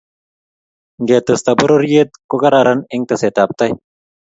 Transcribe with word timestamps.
ngetesta 1.01 1.51
pororiet 1.59 2.09
ko 2.29 2.35
kararan 2.41 2.79
eng 2.93 3.03
teset 3.09 3.35
ab 3.43 3.51
tai 3.59 3.71